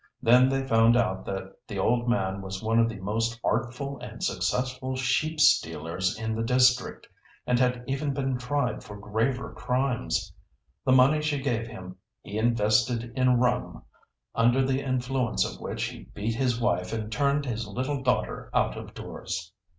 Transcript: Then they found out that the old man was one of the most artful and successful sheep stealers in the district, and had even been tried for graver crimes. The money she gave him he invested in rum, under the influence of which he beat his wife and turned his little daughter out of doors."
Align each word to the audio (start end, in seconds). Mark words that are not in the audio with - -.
Then 0.19 0.49
they 0.49 0.65
found 0.65 0.97
out 0.97 1.25
that 1.25 1.67
the 1.67 1.77
old 1.77 2.09
man 2.09 2.41
was 2.41 2.63
one 2.63 2.79
of 2.79 2.89
the 2.89 2.97
most 2.99 3.39
artful 3.43 3.99
and 3.99 4.23
successful 4.23 4.95
sheep 4.95 5.39
stealers 5.39 6.17
in 6.17 6.33
the 6.35 6.41
district, 6.41 7.07
and 7.45 7.59
had 7.59 7.83
even 7.85 8.11
been 8.11 8.35
tried 8.39 8.83
for 8.83 8.97
graver 8.97 9.53
crimes. 9.53 10.33
The 10.85 10.91
money 10.91 11.21
she 11.21 11.39
gave 11.39 11.67
him 11.67 11.97
he 12.23 12.39
invested 12.39 13.13
in 13.15 13.37
rum, 13.39 13.83
under 14.33 14.63
the 14.63 14.81
influence 14.81 15.45
of 15.45 15.61
which 15.61 15.83
he 15.83 16.05
beat 16.15 16.33
his 16.33 16.59
wife 16.59 16.91
and 16.93 17.11
turned 17.11 17.45
his 17.45 17.67
little 17.67 18.01
daughter 18.01 18.49
out 18.55 18.75
of 18.75 18.95
doors." 18.95 19.53